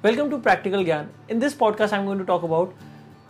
[0.00, 1.08] Welcome to Practical Gyan.
[1.28, 2.72] In this podcast, I'm going to talk about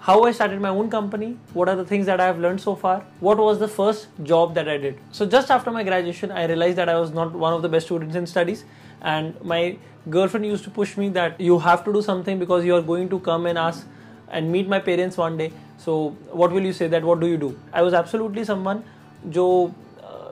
[0.01, 2.75] how I started my own company, what are the things that I have learned so
[2.75, 4.99] far, what was the first job that I did.
[5.11, 7.87] So, just after my graduation, I realized that I was not one of the best
[7.87, 8.67] students in studies,
[9.01, 9.79] and my
[10.11, 13.09] girlfriend used to push me that you have to do something because you are going
[13.09, 13.87] to come and ask
[14.31, 15.51] and meet my parents one day.
[15.79, 17.59] So, what will you say that what do you do?
[17.73, 18.85] I was absolutely someone
[19.27, 19.75] जो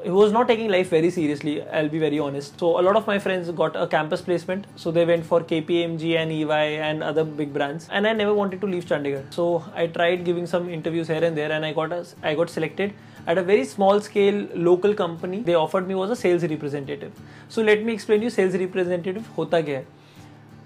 [0.05, 3.18] was not taking life very seriously i'll be very honest so a lot of my
[3.20, 7.54] friends got a campus placement so they went for kpmg and ey and other big
[7.54, 11.23] brands and i never wanted to leave chandigarh so i tried giving some interviews here
[11.23, 12.94] and there and i got a, i got selected
[13.27, 17.12] at a very small scale local company they offered me was a sales representative
[17.50, 19.86] so let me explain you sales representative hota kya hai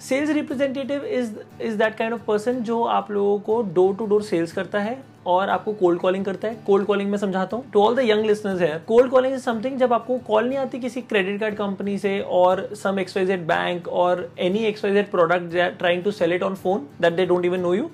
[0.02, 4.24] sales representative is is that kind of person जो आप लोगों को door to door
[4.24, 7.83] sales करता है और आपको cold calling करता है। कोल्ड कॉलिंग में समझाता हूँ। To
[7.83, 11.01] all the young listeners है कोल्ड कॉलिंग इज़ समथिंग जब आपको कॉल नहीं आती किसी
[11.03, 16.33] क्रेडिट कार्ड कंपनी से और सम एक्सवाइजेड बैंक और any XYZ product trying to sell
[16.33, 17.91] it on phone that they don't even know you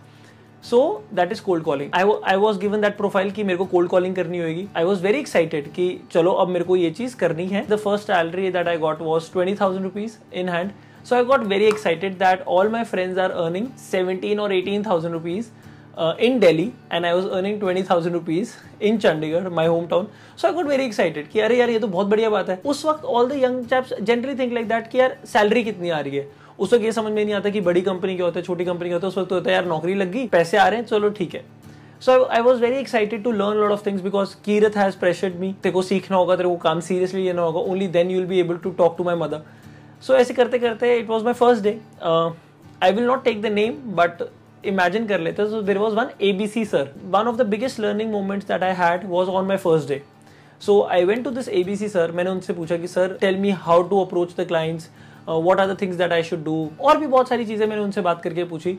[0.64, 0.80] so
[1.14, 4.38] that is cold calling I was given that profile की मेरे को cold calling करनी
[4.38, 7.76] होगी। आई was very excited कि चलो अब मेरे को ये चीज़ करनी है। The
[7.76, 10.70] first salary that I got was twenty thousand rupees in hand
[11.04, 15.12] so I got very excited excited all my my are earning earning 17 or 18,000
[15.16, 15.50] rupees.
[15.96, 20.08] Uh, in Delhi and I was earning 20,000 rupees in Chandigarh, my hometown.
[20.36, 22.84] So I got very excited कि अरे यार ये तो बहुत बढ़िया बात है। उस
[22.86, 26.16] वक्त all the young chaps generally think like that कि यार सैलरी कितनी आ रही
[26.16, 26.28] है?
[26.58, 28.88] उस वक्त ये समझ में नहीं आता कि बड़ी कंपनी क्या होता है छोटी कंपनी
[28.88, 30.78] क्या होता है। उस वक्त तो होता है यार नौकरी लग गई पैसे आ रहे
[30.80, 31.44] हैं चलो ठीक है।
[32.00, 35.52] So I was very excited to learn lot of things because Kirat has pressured me
[35.62, 38.40] तेरे को सीखना होगा तेरे को काम सीरियसली लेना होगा only then you will be
[38.40, 39.42] able to talk to my mother
[40.06, 41.78] so ऐसे करते करते it was my first day
[42.82, 44.22] I will not take the name but
[44.64, 47.80] imagine कर लेते so there was one A B C sir one of the biggest
[47.80, 50.02] learning moments that I had was on my first day
[50.62, 53.36] so I went to this A B C sir मैंने उनसे पूछा कि sir tell
[53.38, 54.90] me how to approach the clients
[55.28, 58.00] what are the things that I should do और भी बहुत सारी चीज़ें मैंने उनसे
[58.00, 58.78] बात करके पूछी।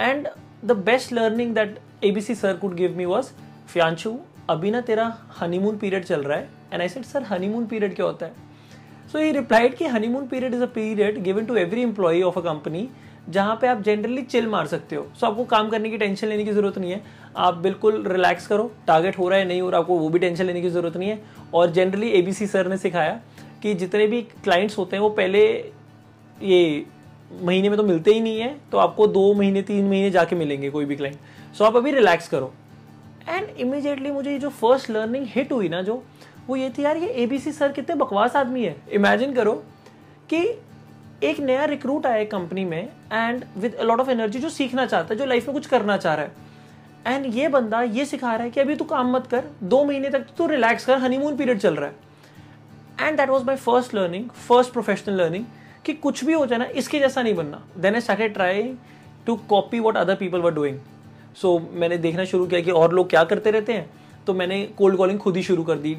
[0.00, 0.28] And
[0.64, 3.26] the best learning that A B C sir could give me was
[3.72, 4.16] फ्यांशु
[4.50, 5.04] अभी ना तेरा
[5.40, 6.48] हनीमून पीरियड चल रहा है.
[6.72, 8.32] And I said sir honeymoon period क्या होता है?
[9.12, 12.42] सो ही रिप्लाइड कि honeymoon period is a period given to every employee of a
[12.42, 12.88] company
[13.32, 16.44] जहाँ पे आप जनरली चिल मार सकते हो। सो आपको काम करने की टेंशन लेने
[16.44, 17.02] की ज़रूरत नहीं है।
[17.36, 20.44] आप बिल्कुल रिलैक्स करो। टारगेट हो रहा है नहीं हो रहा आपको वो भी टेंशन
[20.44, 21.22] लेने की ज़रूरत नहीं है।
[21.54, 23.20] और जनरली एबीसी सर ने सिखाया
[23.62, 25.44] कि जितने भी क्लाइंट्स होते हैं वो पहले
[26.38, 26.84] ये
[27.42, 30.70] महीने में तो मिलते ही नहीं है तो आपको दो महीने तीन महीने जाके मिलेंगे
[30.70, 32.52] कोई भी क्लाइंट सो so, आप अभी रिलैक्स करो।
[33.28, 36.02] एंड इमीजिएटली मुझे ये जो फ़र्स्ट लर्निंग हिट हुई ना जो
[36.48, 39.52] वो ये थी यार ये एबीसी सर कितने बकवास आदमी है। इमेजिन करो
[40.30, 40.42] कि
[41.22, 45.18] एक नया रिक्रूट आया कंपनी में and with lot of energy जो सीखना चाहता है,
[45.18, 46.32] जो लाइफ में कुछ करना चाह रहा है।
[47.06, 50.10] एंड ये बंदा ये सिखा रहा है कि अभी तू काम मत कर, दो महीने
[50.10, 52.10] तक तू रिलैक्स कर हनीमून पीरियड चल रहा है।
[53.00, 55.44] And that was my first learning first professional learning
[55.84, 58.62] कि कुछ भी हो जाए ना, इसके जैसा नहीं बनना। Then I started try
[59.26, 60.78] to copy what other people were doing
[61.36, 63.90] so मैंने देखना शुरू किया कि और लोग क्या करते रहते हैं।
[64.26, 65.94] तो मैंने कोल्ड कॉलिंग खुद ही शुरू कर दी।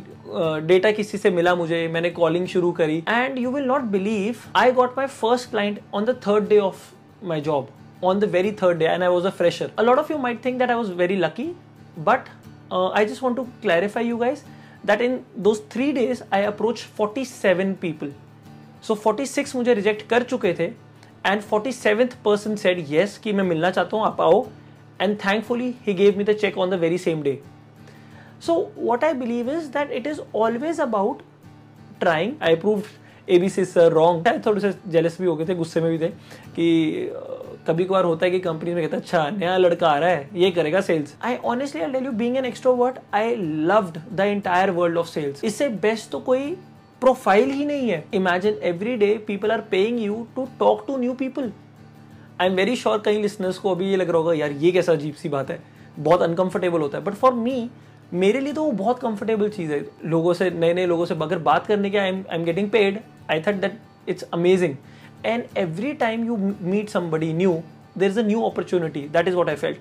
[0.67, 4.71] डेटा किसी से मिला मुझे, मैंने कॉलिंग शुरू करी। And you will not believe I
[4.71, 6.77] got my first client on the third day of
[7.27, 7.67] my job
[8.03, 10.59] on the very third day and I was a fresher a lot of you might think
[10.59, 11.47] that I was very lucky
[11.99, 12.29] but
[12.73, 14.43] I just want to clarify you guys
[14.85, 18.11] that in दो three days I approach forty seven people
[18.87, 20.71] so forty six मुझे reject कर चुके थे
[21.25, 24.45] and forty seventh person said yes कि मैं मिलना चाहता हूँ, आप आओ।
[25.01, 27.39] And thankfully he gave me the cheque on the very same day
[28.43, 28.53] So,
[28.89, 31.23] what I believe is that it is always about
[32.01, 32.35] trying.
[32.41, 35.97] I proved ABC sir wrong थोड़े से jealous भी हो गए थे, गुस्से में भी
[35.99, 36.07] थे
[36.55, 36.65] कि
[37.67, 40.49] कभी कभार होता है कि कंपनी में कहता अच्छा नया लड़का आ रहा है, ये
[40.51, 43.35] करेगा sales I honestly I tell you being an extrovert I
[43.69, 46.51] loved the entire world of sales इससे बेस्ट तो कोई
[47.01, 48.03] प्रोफ़ाइल ही नहीं है.
[48.13, 51.51] Imagine every day people are paying you to talk to new people
[52.41, 54.91] I am very sure कई listeners को अभी ये लग रहा होगा, यार, ये कैसा
[54.93, 55.59] अजीब सी बात है.
[55.99, 57.03] बहुत अनकंफर्टेबल होता है.
[57.03, 57.69] बट फॉर मी
[58.13, 61.37] मेरे लिए तो वो बहुत कंफर्टेबल चीज़ है। लोगों से नए नए लोगों से अगर
[61.39, 62.99] बात करने के I am I am getting paid
[63.31, 63.79] I thought that
[64.09, 64.75] it's amazing
[65.25, 67.61] and every time you meet somebody new
[67.97, 69.77] there is a new opportunity that is what I felt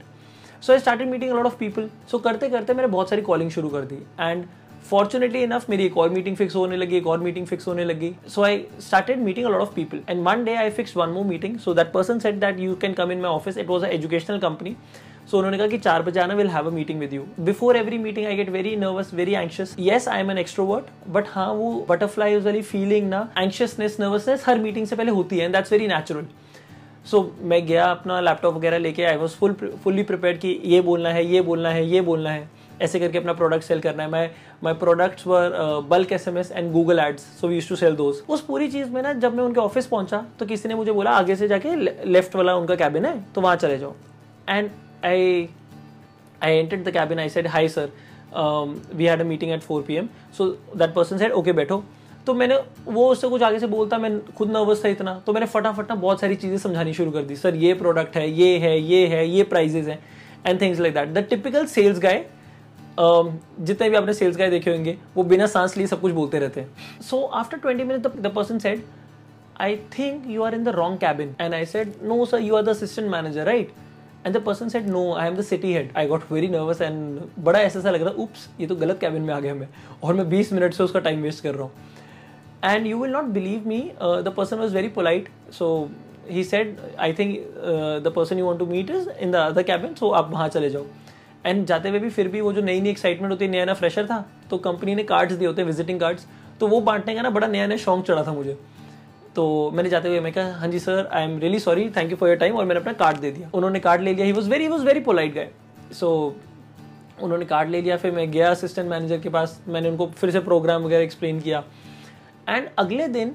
[0.63, 3.69] so I started meeting lot of people so करते करते मैंने बहुत सारी calling शुरू
[3.69, 4.45] कर दी। And
[4.91, 8.15] fortunately enough मेरी एक और मीटिंग फिक्स होने लगी, एक और मीटिंग फिक्स होने लगी।
[8.29, 11.59] So I started meeting lot of people and one day I fix one more meeting
[11.59, 14.39] so that person said that you can come in my office it was a educational
[14.39, 14.77] company
[15.31, 17.99] so उन्होंने कहा कि चार बजे आना will have a meeting with you before every
[17.99, 21.73] meeting I get very nervous very anxious yes I am an extrovert but हाँ वो
[21.89, 26.27] butterfly वाली feeling ना एंशियसनेस नर्वसनेस हर मीटिंग से पहले होती है दैट्स वेरी नेचुरल
[27.11, 29.53] सो मैं गया अपना लैपटॉप वगैरह लेके I was full
[29.85, 32.49] fully prepare कि ये बोलना है, ये बोलना है, ये बोलना है.
[32.83, 34.11] ऐसे करके अपना प्रोडक्ट सेल करना है.
[34.11, 34.29] My
[34.65, 35.51] my products were
[35.89, 38.69] bulk S M S and Google ads so we use to sell those उस पूरी
[38.69, 41.49] चीज़ में ना, जब मैं उनके ऑफ़िस पहुँचा तो किसी ने मुझे बोला, आगे से
[41.49, 41.75] जाके
[42.07, 43.95] लेफ़्ट वाला उनका कैबिन है तो वहाँ चले जाओ.
[44.49, 44.71] And
[45.05, 45.49] I
[46.43, 47.91] I entered the cabin I said hi sir
[48.95, 50.09] we had a meeting at four P M
[50.39, 50.47] so
[50.77, 51.83] that person said okay बैठो.
[52.27, 52.57] तो मैंने
[52.87, 55.95] वो उससे कुछ आगे से बोलता, मैं खुद नर्वस था इतना। तो मैंने फटाफट ना
[55.95, 59.27] बहुत सारी चीज़ें समझानी शुरू कर दी। सर ये प्रोडक्ट है, ये है ये है,
[59.29, 59.99] ये प्राइजेज हैं
[60.47, 62.25] and things like that the typical sales guy
[62.99, 66.61] जितने भी आपने सेल्स गाय देखे होंगे, वो बिना सांस लिए सब कुछ बोलते रहते
[66.61, 68.83] हैं। So after twenty minute the person said
[69.61, 72.63] I think you are in the wrong cabin and I said no sir you are
[72.63, 73.73] the assistant manager right
[74.27, 77.21] and the person said no I am the city head I got very nervous and
[77.45, 79.69] बड़ा ऐसा सा लग रहा उप्स ये तो गलत cabin में आ गया मैं
[80.05, 81.73] और मैं बीस मिनट से उसका टाइम वेस्ट कर रहा हूँ.
[82.65, 85.29] And you will not believe me the person was very polite
[85.59, 85.89] so
[86.49, 86.69] said
[87.05, 87.31] i think
[87.71, 90.49] uh, the person you want to meet is in the other cabin so आप वहाँ
[90.49, 90.85] चले जाओ.
[91.47, 93.75] And जाते हुए भी फिर भी वो जो नई नई एक्साइटमेंट होती है नया नया
[93.75, 96.27] फ्रेशर था तो कंपनी ने कार्ड्स दिए होते हैं विजिटिंग कार्ड्स
[96.61, 98.57] तो वो बांटने का ना बड़ा नया नया शौक चढ़ा था मुझे।
[99.37, 102.17] तो मैंने जाते हुए मैं कहा हाँ जी sir I am really sorry thank you
[102.17, 104.51] for your time और मैंने अपना कार्ड दे दिया। उन्होंने कार्ड ले लिया। He was
[104.51, 105.49] very was very polite गए
[106.01, 106.11] सो
[107.23, 110.41] उन्होंने कार्ड ले लिया फिर मैं गया असिस्टेंट मैनेजर के पास। मैंने उनको फिर से
[110.41, 111.65] प्रोग्राम वगैरह एक्सप्लेन किया।
[112.49, 113.35] एंड अगले दिन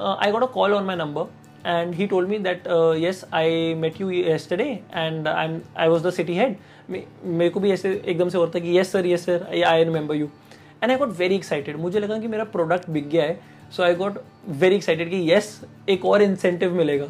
[0.00, 1.40] I got a call on my number
[1.70, 3.48] and he told me that uh, yes I
[3.82, 4.70] met you yesterday
[5.02, 5.52] and I'm
[5.82, 6.54] I was the city head
[6.90, 10.16] मेरे को भी ऐसे एकदम से होता है कि yes sir yes sir I remember
[10.20, 10.26] you
[10.82, 13.40] and I got very excited मुझे लगा कि मेरा प्रोडक्ट बिक गया है।
[13.76, 14.18] So I got
[14.60, 17.06] very excited कि येस एक और इंसेंटिव मिलेगा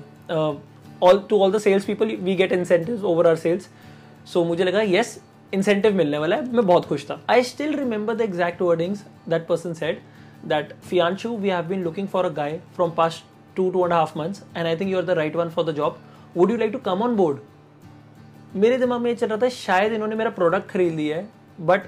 [1.03, 3.69] all to all the sales people we get incentive over our sales
[4.32, 5.19] so मुझे लगा येस
[5.55, 9.47] इंसेंटिव मिलने वाला है मैं बहुत खुश था I still remember the exact wordings that
[9.47, 10.00] person said
[10.47, 10.73] that
[11.41, 13.25] we have been looking for a guy from past
[13.56, 15.65] two two and a half months, and I think you are the right one for
[15.65, 15.99] the job.
[16.35, 17.41] Would you like to come on board?
[18.55, 21.29] मेरे दिमाग में ये चल रहा था शायद इन्होंने मेरा प्रोडक्ट खरीद लिया है
[21.61, 21.87] बट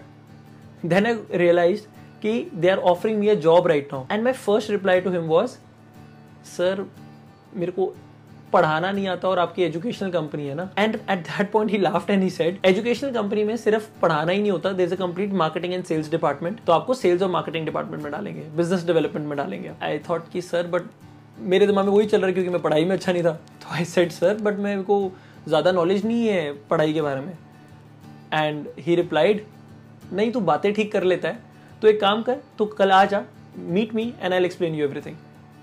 [0.85, 1.83] देन आई रियलाइज़
[2.23, 5.23] कि they are offering me a job right now and my first reply to him
[5.29, 5.57] was
[6.47, 6.87] sir
[7.57, 7.95] मेरे को
[8.53, 10.69] पढ़ाना नहीं आता और आपकी एजुकेशनल कंपनी है ना?
[10.79, 14.41] And at that point he laughed and he said educational company में सिर्फ़ पढ़ाना ही
[14.41, 18.03] नहीं होता there a complete marketing and sales department तो आपको सेल्स और मार्केटिंग डिपार्टमेंट
[18.03, 19.71] में डालेंगे बिज़नेस डेवलपमेंट में डालेंगे.
[19.83, 20.83] आई थॉट कि सर बट
[21.39, 23.33] मेरे दिमाग में वही चल रहा है क्योंकि मैं पढ़ाई में अच्छा नहीं था.
[23.33, 25.11] तो आई सेड सर बट मेरे को
[25.49, 27.37] ज़्यादा नॉलेज नहीं है पढ़ाई के बारे में.
[28.33, 29.45] एंड ही रिप्लाइड
[30.13, 31.39] नहीं, तू बातें ठीक कर लेता है
[31.83, 33.25] तो एक काम कर तो कल आ जा
[33.57, 35.17] meet me and I explain you everything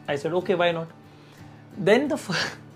[0.09, 0.87] I said okay why not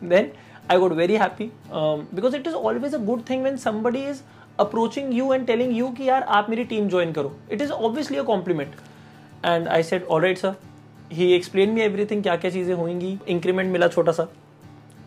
[0.03, 0.27] then
[0.67, 1.45] I got very happy
[1.79, 4.21] um, because it is always a good thing when somebody is
[4.63, 8.17] approaching you and telling you कि यार आप मेरी team join करो। It is obviously
[8.17, 8.71] a compliment
[9.45, 10.55] and I said all right sir
[11.11, 14.27] he explain me everything क्या क्या चीज़ें होंगी। Increment मिला छोटा सा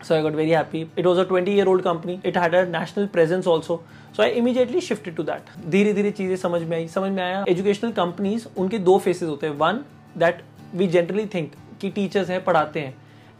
[0.01, 0.89] so, I got very happy.
[0.95, 2.19] It was a 20 year old company.
[2.23, 3.81] It had a national presence also.
[4.13, 5.49] So, I immediately shifted to that.
[5.71, 9.47] धीरे धीरे चीज़ें समझ में आई समझ में आया एजुकेशनल कंपनीज़ उनके दो फेसेस होते
[9.47, 9.83] हैं one
[10.17, 10.41] that
[10.75, 11.51] we generally think
[11.81, 12.95] कि टीचर्स हैं, पढ़ाते हैं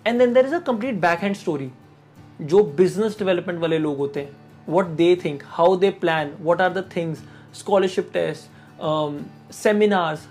[0.08, 1.70] and then there is a complete back hand story
[2.42, 6.74] जो बिज़नेस डेवलपमेंट वाले लोग होते हैं what they think how they plan what are
[6.74, 7.24] the things
[7.60, 10.28] scholarship test seminars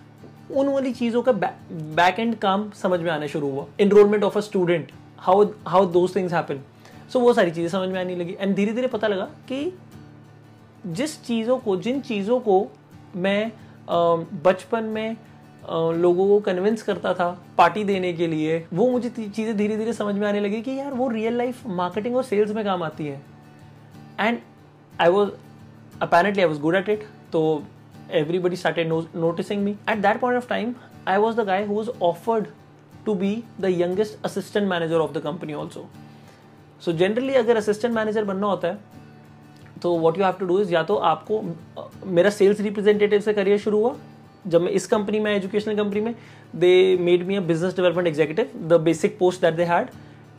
[0.51, 4.41] उन वाली चीज़ों का बैक एंड काम समझ में आना शुरू हुआ enrolment of a
[4.41, 6.61] student how how those things happen
[7.13, 9.73] so वो सारी चीज़ें समझ में आने लगी। एंड धीरे धीरे पता लगा कि
[10.87, 12.67] जिस चीज़ों को, जिन चीज़ों को
[13.17, 13.53] मैं
[14.45, 15.17] बचपन में
[15.95, 17.29] लोगों को कन्विंस करता था
[17.59, 20.93] पार्टी देने के लिए, वो मुझे चीज़ें धीरे धीरे समझ में आने लगी कि यार,
[20.93, 23.21] वो रियल लाइफ मार्केटिंग और सेल्स में काम आती है।
[24.21, 24.39] And
[24.93, 25.31] I was
[26.03, 27.43] apparently I was good at it तो
[28.13, 30.75] everybody started noticing me at that point of time
[31.09, 32.47] I was the guy who was offered
[33.07, 35.89] to be the youngest assistant manager of the company also
[36.85, 38.79] so generally अगर assistant manager बनना होता है
[39.83, 41.43] तो what you have to do is या तो आपको
[42.07, 43.95] मेरा sales representative से करियर शुरू हुआ,
[44.47, 46.15] जब मैं इस कंपनी में एजुकेशनल कंपनी में
[46.57, 49.89] they made me a business development executive the basic post that they had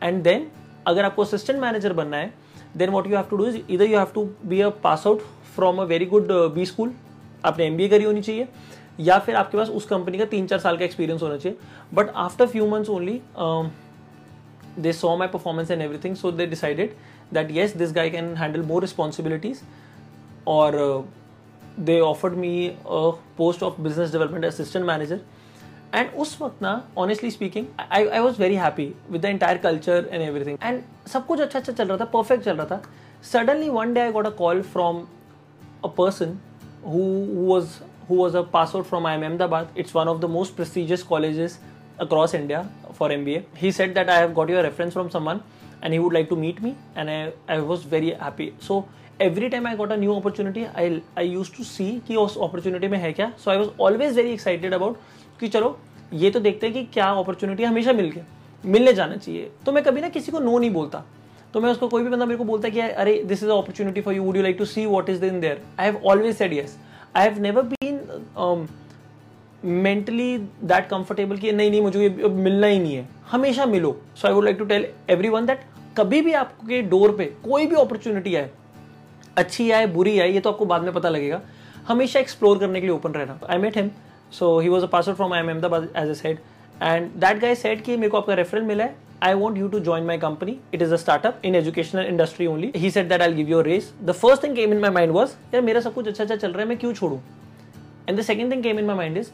[0.02, 0.46] and then
[0.86, 2.32] अगर आपको असिस्टेंट मैनेजर बनना है
[2.76, 5.22] then what you have to do is either you have to be a pass out
[5.54, 6.92] from a very good B school
[7.44, 8.48] आपने MBA करी होनी चाहिए
[9.00, 11.58] या फिर आपके पास उस कंपनी का तीन चार साल का एक्सपीरियंस होना चाहिए.
[11.94, 13.20] But after few months only
[14.78, 16.94] they saw my performance and everything so they decided
[17.32, 19.60] that yes this guy can handle more responsibilities
[20.48, 20.78] और
[21.78, 25.20] they offered me post of business development assistant manager
[25.94, 30.08] and उस वक्त ना honestly speaking I I was very happy with the entire culture
[30.12, 32.82] and everything and सब कुछ अच्छा अच्छा चल रहा था परफेक्ट चल रहा था.
[33.32, 35.06] Suddenly one day I got a call from
[35.84, 36.38] a person
[36.86, 37.00] who
[37.48, 37.66] was
[38.10, 39.74] who was a pass out from IIM Ahmedabad.
[39.74, 41.58] It's one of the most prestigious colleges
[42.06, 42.62] across India
[43.00, 43.42] for MBA.
[43.64, 45.42] He said that I have got your reference from someone
[45.82, 48.54] and he would like to meet me and I, I was very happy.
[48.70, 48.82] So
[49.22, 52.88] every time I got a new opportunity I I use to see कि उस opportunity
[52.88, 53.30] में है क्या.
[53.38, 54.96] So I was always very excited about
[55.40, 55.68] कि चलो
[56.22, 58.20] ये तो देखते हैं कि क्या अपॉर्चुनिटी हमेशा मिल के
[58.64, 59.50] मिलने जाना चाहिए.
[59.66, 61.04] तो मैं कभी ना किसी को नो नहीं बोलता.
[61.52, 63.56] तो मैं उसको कोई भी बंदा मेरे को बोलता है कि अरे this is a
[63.56, 66.36] opportunity for you would you like to see what is in there I have always
[66.36, 66.76] said yes
[67.14, 68.68] I have never been
[69.64, 74.28] mentally that comfortable कि नहीं नहीं, मुझे ये मिलना ही नहीं है। हमेशा मिलो। So
[74.28, 75.64] I would like to tell every one that
[75.98, 78.50] कभी भी आपके डोर पे कोई भी अपॉर्चुनिटी आए,
[79.36, 81.40] अच्छी आए, बुरी आए, ये तो आपको बाद में पता लगेगा।
[81.88, 83.90] हमेशा एक्सप्लोर करने के लिए ओपन रहना। I met him
[84.32, 86.38] so he was a password from I M Ahmedabad as a said
[86.82, 89.80] and that guy said कि मेरे को आपका रेफरल मिला है I want you to
[89.86, 90.52] join my company.
[90.72, 92.70] It is a startup in educational industry only.
[92.74, 93.88] He said that I'll give you a raise.
[94.10, 96.52] The first thing came in my mind was, यार मेरा सब कुछ अच्छा अच्छा चल
[96.52, 97.18] रहा है मैं क्यों छोड़ूं?
[98.08, 99.28] And the second thing came in my mind is,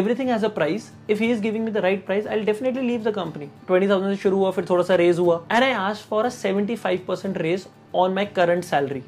[0.00, 0.86] everything has a price.
[1.14, 3.48] If he is giving me the right price, I'll definitely leave the company.
[3.70, 7.42] 20,000 से शुरू हुआ फिर थोड़ा सा raise हुआ and I asked for a 75%
[7.46, 7.66] raise
[8.04, 9.02] on my current salary.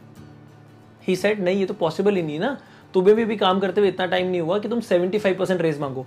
[1.06, 2.56] He said नहीं ये तो possible ही नहीं ना
[2.94, 6.06] तुम्हें भी, भी काम करते हुए इतना टाइम नहीं हुआ कि तुम 75% रेज मांगो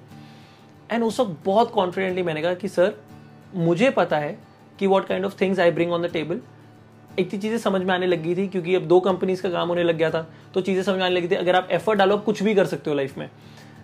[0.91, 2.93] एंड उस वक्त बहुत कॉन्फिडेंटली मैंने कहा कि सर
[3.55, 4.37] मुझे पता है
[4.79, 6.39] कि what kind of things I bring on the table
[7.19, 9.97] इतनी चीज़ें समझ में आने लगी थी क्योंकि अब दो कंपनीज़ का काम होने लग
[9.97, 12.43] गया था तो चीज़ें समझ में आने लगी थी अगर आप एफर्ट डालो आप कुछ
[12.43, 13.29] भी कर सकते हो लाइफ में.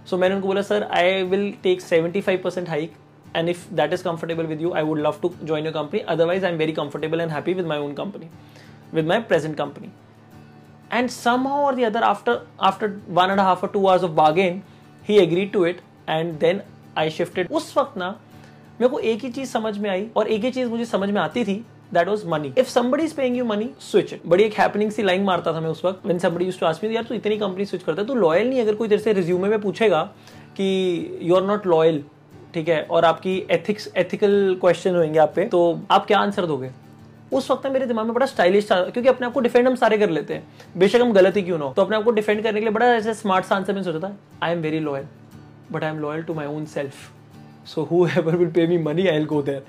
[0.06, 2.94] सो so, मैंने उनको बोला sir I will take seventy five percent hike
[3.36, 6.46] and if that is comfortable with you I would love to join your company otherwise
[6.46, 8.30] I am very comfortable and happy with my own company
[8.94, 9.92] with my present company
[10.94, 11.10] and
[11.48, 14.62] somehow or other after after and a half or two hours of bargain
[15.10, 16.62] he agreed to it and then
[16.98, 17.52] I shifted.
[17.52, 18.10] उस वक्त ना,
[18.80, 21.22] मेरे को एक ही चीज़ समझ में आई और एक ही चीज़ मुझे समझ में
[21.22, 21.54] आती थी
[21.94, 25.04] that was money if somebody is paying you money switch it बड़ी एक हैपनिंग सी
[25.04, 26.06] लाइन मारता था मैं उस वक्त.
[26.06, 28.50] When somebody used to ask me यार, तू इतनी कंपनी स्विच करता है, तू लॉयल
[28.50, 30.02] नहीं अगर कोई तेरे से रिज्यूमे में पूछेगा
[30.58, 32.04] कि यू आर नॉट लॉयल
[32.54, 36.72] ठीक है, और आपकी एथिक्स एथिकल क्वेश्चन होंगे आप पे तो आप क्या आंसर दोगे?
[37.34, 39.98] उस वक्त मेरे दिमाग में बड़ा स्टाइलिश था, क्योंकि अपने आप को डिफेंड हम सारे
[39.98, 40.44] कर लेते हैं।
[40.78, 42.74] बेशक हम गलत ही क्यों ना हो। तो अपने आप को डिफेंड करने के लिए
[42.74, 45.06] बड़ा ऐसे स्मार्ट सा आंसर में सोचा था I am very loyal
[45.72, 46.94] but I am loyal to my own self
[47.68, 49.66] so whoever will pay me money I go there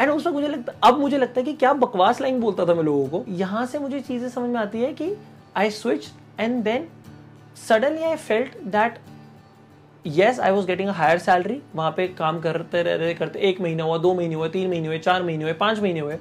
[0.00, 2.74] and उस वक्त मुझे लगता, अब मुझे लगता है कि क्या बकवास लाइन बोलता था
[2.74, 5.14] मैं लोगों को। यहाँ से मुझे चीज़ें समझ में आती है कि
[5.56, 6.08] I switch
[6.40, 6.88] and then
[7.58, 8.98] suddenly I felt that
[10.04, 13.84] yes I was getting higher salary वहाँ पे काम करते रह रहे, करते, एक महीना
[13.84, 16.16] हुआ, दो महीने हुए, तीन महीने हुए, चार महीने हुए, पाँच महीने हुए।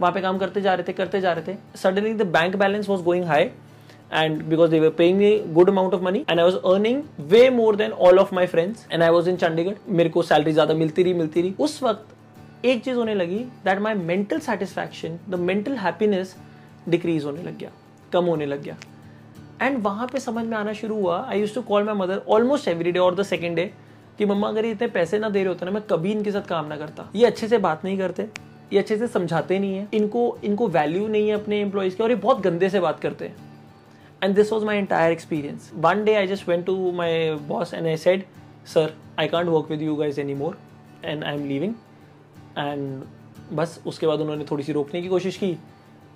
[0.00, 2.88] वहाँ पे काम करते जा रहे थे, करते जा रहे थे। Suddenly the bank balance
[2.88, 3.50] was going high
[4.10, 7.50] and because they were paying me good amount of money, and I was earning way
[7.50, 8.86] more than all of my friends.
[8.90, 9.74] And I was in Chandigarh.
[9.88, 13.78] मेरे को salary ज़्यादा मिलती रही मिलती रही। उस वक्त एक चीज़ होने लगी that
[13.80, 16.34] my mental satisfaction the mental happiness
[16.88, 17.70] decrease होने लग गया,
[18.12, 18.76] कम होने लग गया।
[19.62, 22.68] एंड वहाँ पे समझ में आना शुरू हुआ। I use to call my mother almost
[22.68, 23.70] every day और द सेकेंड डे
[24.18, 26.48] कि, मम्मा, अगर ये इतने पैसे ना दे रहे होते ना, मैं कभी इनके साथ
[26.48, 28.28] काम ना करता। ये अच्छे से बात नहीं करते,
[28.72, 32.10] ये अच्छे से समझाते नहीं है। इनको इनको वैल्यू नहीं है अपने एम्प्लॉयज़ की और
[32.10, 33.47] ये बहुत गंदे से बात करते हैं।
[34.22, 38.24] Was my entire experience one day I just went to my boss and I said
[38.74, 40.58] sir I can't work with you guys any more
[41.04, 41.74] and I am leaving
[42.58, 43.02] and
[43.52, 45.56] बस, उसके बाद उन्होंने थोड़ी सी रोकने की कोशिश की।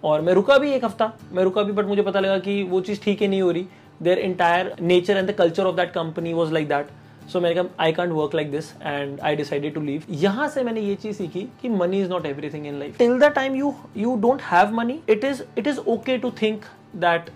[0.03, 2.81] और मैं रुका भी एक हफ़्ता। मैं रुका भी बट मुझे पता लगा कि वो
[2.81, 3.67] चीज़ ठीक है नहीं हो रही।
[4.03, 6.87] Their entire nature and the culture of that company was like that
[7.33, 10.63] so मैंने कहा I can't work like this and I decided to leave यहाँ से
[10.63, 13.75] मैंने ये चीज़ सीखी कि money is not everything in life till the time you
[13.97, 16.65] you don't have money it is it is okay to think
[16.97, 17.31] that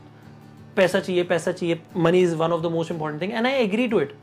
[0.77, 3.89] पैसा चाहिए पैसा चाहिए money is one of the most important thing and I agree
[3.89, 4.15] to it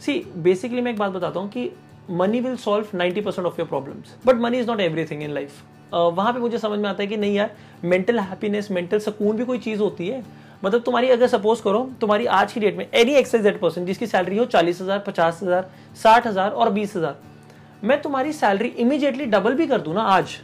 [0.00, 1.70] see basically मैं एक बात बताता हूँ कि
[2.10, 5.62] money will solve ninety percent of your problems but money is not everything in life
[5.92, 7.50] वहाँ पे मुझे समझ में आता है कि नहीं यार
[7.84, 10.22] मेंटल हैप्पीनेस मेंटल सुकून भी कोई चीज़ होती है।
[10.64, 14.38] मतलब तुम्हारी अगर सपोज़ करो, तुम्हारी आज की डेट में एनी एक्साइजेड पर्सन जिसकी सैलरी
[14.38, 17.16] हो चालीस हज़ार, पचास हज़ार, साठ हज़ार और बीस हज़ार,
[17.84, 20.36] मैं तुम्हारी सैलरी इमीजिएटली डबल भी कर दू ना आज।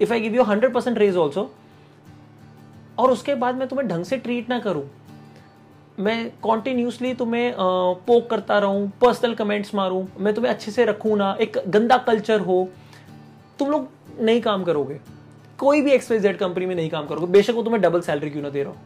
[0.00, 1.50] If I give you hundred percent raise also
[3.02, 4.84] और उसके बाद मैं तुम्हें ढंग से ट्रीट ना करूँ।
[5.98, 7.54] मैं कॉन्टिन्यूसली तुम्हें
[8.06, 12.40] पोक करता रहूँ पर्सनल कमेंट्स मारूं, मैं तुम्हें अच्छे से रखूँ ना, एक गंदा कल्चर
[12.40, 12.68] हो,
[13.58, 13.88] तुम लोग
[14.20, 15.00] नहीं काम करोगे।
[15.58, 18.48] कोई भी एक्सवाइजेड कंपनी में नहीं काम करोगे। बेशक वो तुम्हें डबल सैलरी क्यों ना
[18.48, 18.78] दे रहा हो।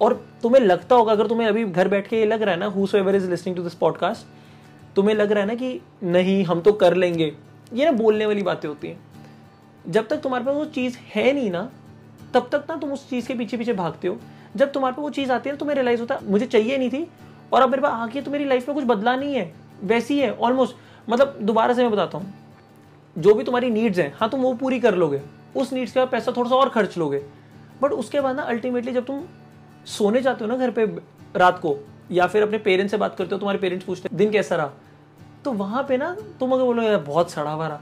[0.00, 2.66] और तुम्हें लगता होगा, अगर तुम्हें अभी घर बैठ के ये लग रहा है ना
[2.96, 6.72] whoever is listening to this podcast तुम्हें लग रहा है ना कि नहीं, हम तो
[6.74, 7.32] कर लेंगे।
[7.74, 8.98] ये ना बोलने वाली बातें होती हैं।
[9.88, 11.70] जब तक तुम्हारे पास वो चीज़ है नहीं ना
[12.34, 14.18] तब तक ना तुम उस चीज़ के पीछे पीछे भागते हो।
[14.56, 16.90] जब तुम्हारे पास वो चीज़ आती है ना तुम्हें रियलाइज़ होता है मुझे चाहिए नहीं
[16.90, 17.08] थी।
[17.52, 20.32] और अब मेरे पास आके तो मेरी लाइफ में कुछ बदला नहीं है। वैसी है
[20.32, 20.76] ऑलमोस्ट
[21.08, 22.34] मतलब दोबारा से मैं बताता हूँ।
[23.16, 25.20] जो भी तुम्हारी नीड्स हैं हाँ तुम वो पूरी कर लोगे।
[25.56, 27.22] उस नीड्स के बाद पैसा थोड़ा सा और खर्च लोगे।
[27.82, 29.22] बट उसके बाद ना अल्टीमेटली जब तुम
[29.86, 30.84] सोने जाते हो ना घर पे
[31.36, 31.76] रात को,
[32.10, 34.70] या फिर अपने पेरेंट्स से बात करते हो, तुम्हारे पेरेंट्स पूछते हैं, दिन कैसा रहा?
[35.44, 37.80] तो वहाँ पे ना, तुम अगर बोलो यार, बहुत सड़ा हुआ रहा।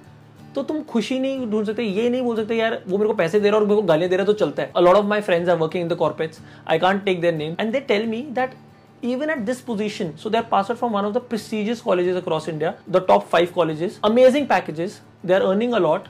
[0.56, 3.40] तो तुम खुशी नहीं ढूंढ सकते, ये नहीं बोल सकते, यार, वो मेरे को पैसे
[3.40, 4.72] दे रहा है और मेरे को गालियाँ दे रहा है तो चलता है.
[4.76, 7.56] A lot of my friends are working in the corporates I can't take their name
[7.60, 8.54] and they tell me that
[9.02, 12.46] even at this position, so they're passed out from one of the prestigious colleges across
[12.48, 14.94] india, the top five colleges, amazing packages
[15.30, 16.06] they're earning a lot.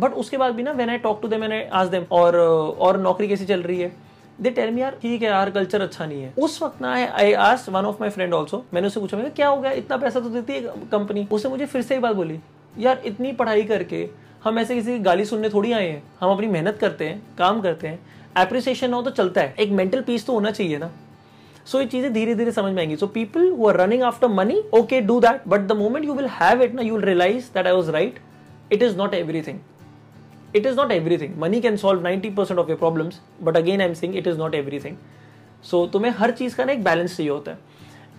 [0.00, 2.98] But उसके बाद भी ना when I talk to them and ask them और और
[3.00, 3.92] नौकरी कैसी चल रही है?
[4.40, 6.32] दे टेल मी यार, ठीक है यार कल्चर अच्छा नहीं है.
[6.38, 9.48] उस वक्त ना I asked one of my friend also मैंने उससे पूछा, मैंने क्या
[9.48, 9.72] हो गया?
[9.72, 12.40] इतना पैसा तो देती है कंपनी उसने मुझे फिर से एक बात बोली
[12.78, 14.08] यार इतनी पढ़ाई करके
[14.44, 17.60] हम ऐसे किसी की गाली सुनने थोड़ी आए हैं। हम अपनी मेहनत करते हैं, काम
[17.60, 17.98] करते हैं।
[18.38, 20.90] एप्रिसिएशन हो तो चलता है। एक मेंटल पीस तो होना चाहिए ना।
[21.66, 24.62] सो ये चीज़ें धीरे धीरे समझ में आएँगी। So people who are running after money
[24.74, 27.66] okay do that but the moment you will have it ना you will realise that
[27.66, 28.18] I was right
[28.72, 29.58] it is not everything
[30.56, 31.30] it is not everything.
[31.42, 33.14] Money can solve 90% of your problems,
[33.46, 34.96] but again, i'm saying it is not everything.
[35.70, 37.58] So, तुम्हें हर चीज़ का ना एक balance चाहिए होता है।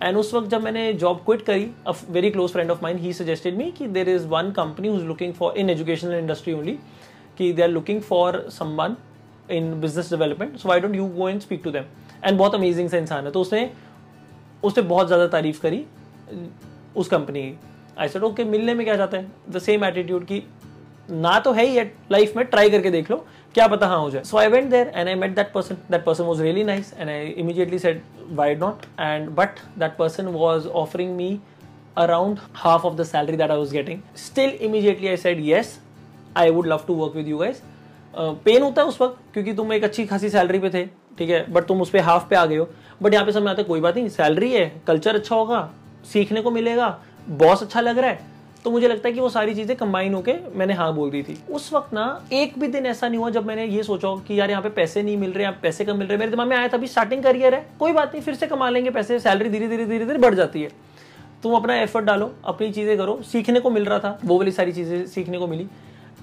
[0.02, 3.12] And उस वक्त जब मैंने जॉब क्विट करी a very close friend of mind he
[3.12, 6.78] suggested me कि there is one company whose looking for in educational industry only
[7.38, 8.96] कि they are looking for some one
[9.50, 11.84] in business development so I don't you go and speak to them
[12.24, 13.70] and बहुत amazing सा इंसान है। तो उसने
[14.64, 15.84] उसने बहुत ज़्यादा तारीफ़ करी,
[16.96, 17.58] उस कंपनी की।
[17.98, 19.30] आई सेड ओके मिलने में क्या जाता है?
[19.50, 20.42] द सेम एटीट्यूड की,
[21.10, 21.80] ना तो है ही
[22.12, 23.24] लाइफ में ट्राई करके देख लो
[23.54, 26.04] क्या पता हाँ हो जाए। So I went there and I met that person that
[26.04, 30.66] person was really nice and I immediately said why not and but that person was
[30.68, 31.38] offering me
[31.96, 35.78] around half of the salary that I was getting still immediately I said yes
[36.36, 37.62] I would love to work with you guys
[38.14, 40.84] pain होता है उस वक्त, क्योंकि तुम एक अच्छी खासी salary पे थे,
[41.18, 41.44] ठीक है?
[41.52, 42.68] बट तुम उस पर हाफ़ पे आ गए हो।
[43.02, 45.68] बट यहाँ पे समझ आता है, कोई बात नहीं सैलरी है कल्चर अच्छा होगा,
[46.12, 46.88] सीखने को मिलेगा
[47.30, 48.33] बॉस अच्छा लग रहा है
[48.64, 51.36] तो मुझे लगता है कि वो सारी चीज़ें कंबाइन होके मैंने हाँ बोल दी थी।
[51.50, 54.50] उस वक्त ना, एक भी दिन ऐसा नहीं हुआ जब मैंने ये सोचा कि यार
[54.50, 56.68] यहाँ पे पैसे नहीं मिल रहे, यहाँ पैसे कम मिल रहे। मेरे दिमाग में आया
[56.68, 59.68] था, अभी स्टार्टिंग करियर है, कोई बात नहीं, फिर से कमा लेंगे, पैसे सैलरी धीरे
[59.68, 60.70] धीरे धीरे धीरे बढ़ जाती है।
[61.42, 64.72] तुम अपना एफर्ट डालो, अपनी चीज़ें करो, सीखने को मिल रहा था, वो वाली सारी
[64.72, 65.68] चीज़ें सीखने को मिली।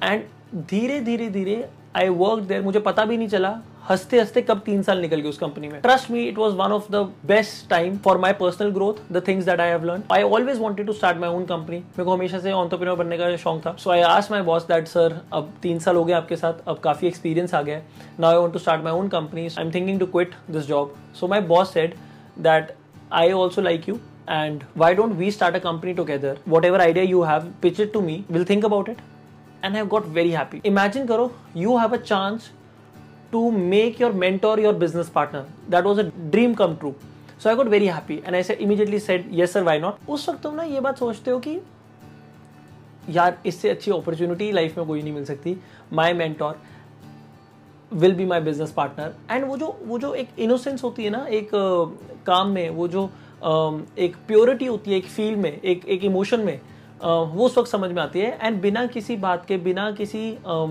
[0.04, 0.24] एंड
[0.70, 3.50] धीरे धीरे धीरे आई वर्क देर मुझे पता भी नहीं चला
[3.90, 5.80] हँसते हँसते कब तीन साल निकल गए उस कंपनी में?
[5.82, 6.96] Trust me it was one of the
[7.28, 10.88] best time for my personal growth the things that I have learn I always wanted
[10.88, 13.76] to start my own company मेरे को हमेशा से ऑन्टरप्रेन्योर बनने का शौक था.
[13.80, 16.80] So I asked my boss that sir अब तीन साल हो गए आपके साथ, अब
[16.84, 17.86] काफ़ी एक्सपीरियंस आ गया है.
[18.20, 20.96] Now I want to start my own company I am thinking to quit this job
[21.20, 21.96] so my boss said
[22.40, 22.76] that
[23.14, 24.00] I also like you
[24.34, 26.32] and why don't we start a company together?
[26.52, 28.14] Whatever idea you have, pitch it to me.
[28.36, 29.00] We'll think about it.
[29.64, 30.60] And i got very happy.
[30.70, 31.26] Imagine, karo,
[31.62, 32.46] you have a chance
[33.32, 35.46] to make your mentor your business partner.
[35.70, 36.96] That was a dream come true.
[37.44, 40.10] So I got very happy and I immediately said yes sir why not.
[40.10, 41.60] उस वक्त तुम ना ये बात सोचते हो कि
[43.10, 45.58] यार इससे अच्छी अपॉर्चुनिटी लाइफ में कोई नहीं मिल सकती
[45.94, 46.60] my mentor
[47.92, 51.26] will be my business partner and वो जो वो जो एक इनोसेंस होती है ना
[51.30, 55.86] एक uh, काम में वो जो uh, एक प्योरिटी होती है एक फील में एक
[55.86, 59.46] एक इमोशन में uh, वो उस वक्त समझ में आती है एंड बिना किसी बात
[59.48, 60.70] के बिना किसी uh,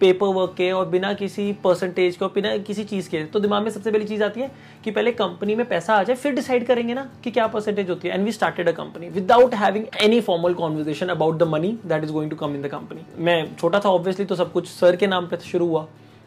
[0.00, 3.62] पेपर वर्क के और बिना किसी परसेंटेज के और बिना किसी चीज़ के। तो दिमाग
[3.62, 4.50] में सबसे पहली चीज़ आती है
[4.84, 8.08] कि पहले कंपनी में पैसा आ जाए, फिर डिसाइड करेंगे ना कि क्या परसेंटेज होती
[8.08, 12.04] है। And we started a company without having any formal conversation about the money that
[12.04, 14.96] is going to come in the company मैं छोटा था ऑब्वियसली तो सब कुछ सर
[14.96, 15.86] के नाम पर शुरू हुआ।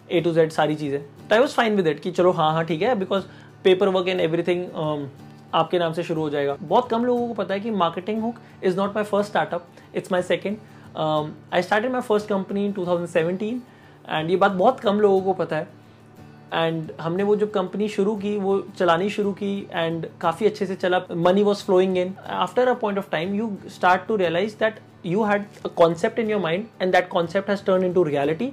[0.10, 2.65] ए टू जेड सारी चीज़ें। तो I was fine with it कि चलो हाँ हाँ
[2.65, 3.23] ठीक है because
[3.63, 4.65] paper work and everything
[5.53, 8.39] आपके नाम से शुरू हो जाएगा। बहुत कम लोगों को पता है कि Marketing Hook
[8.63, 10.58] is not my first startup it's my second
[10.97, 13.60] I started my first company in 2017
[14.10, 15.67] and ये बात बहुत कम लोगों को पता है।
[16.53, 20.75] एंड हमने वो जो कंपनी शुरू की, वो चलानी शुरू की एंड काफ़ी अच्छे से
[20.75, 24.79] चला। Money was flowing in after a point of time you start to realise that
[25.05, 28.51] you had a concept in your mind and that concept has turn into reality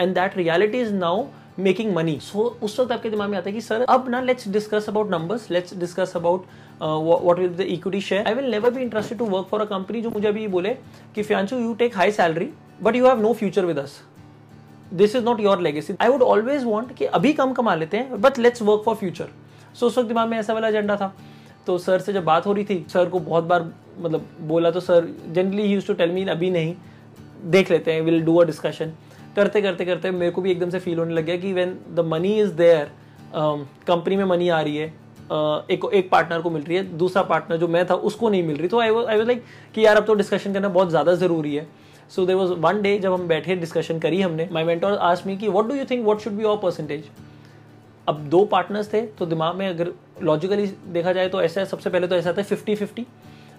[0.00, 1.26] and that reality is now
[1.58, 4.48] making money so उस वक्त आपके दिमाग में आता है कि, sir, अब ना let's
[4.48, 6.44] discuss about numbers let's discuss about
[6.82, 10.00] what will the equity share I will never be interested to work for a company
[10.02, 10.74] जो मुझे अभी बोले
[11.14, 12.48] कि फ्यांचू you take high salary
[12.82, 14.00] but you have no future with us
[14.92, 18.20] this is not your legacy I would always want कि अभी कम कमा लेते हैं
[18.20, 19.28] but let's work for future
[19.74, 21.14] so उस वक्त दिमाग में ऐसा वाला एजेंडा था।
[21.66, 24.80] तो सर से जब बात हो रही थी, सर को बहुत बार मतलब बोला तो
[24.80, 26.74] sir generally use to tell me अभी नहीं,
[27.44, 28.92] देख लेते हैं विल डू अ डिस्कशन
[29.36, 32.00] करते करते करते मेरे को भी एकदम से फील होने लग गया कि when the
[32.06, 32.90] money is there
[33.34, 37.22] company में मनी आ रही है uh, एक एक पार्टनर को मिल रही है दूसरा
[37.22, 39.96] पार्टनर जो मैं था उसको नहीं मिल रही। तो आई आई वाज लाइक कि यार
[39.96, 41.66] अब तो डिस्कशन करना बहुत ज़्यादा ज़रूरी है।
[42.10, 45.36] So there was one day जब हम बैठे डिस्कशन करी हमने माई मेंटोर आज मी
[45.36, 47.04] कि what do you think what should be your percentage
[48.08, 52.06] अब दो पार्टनर्स थे तो दिमाग में अगर लॉजिकली देखा जाए तो ऐसा सबसे पहले
[52.06, 53.06] तो ऐसा था फिफ्टी फिफ्टी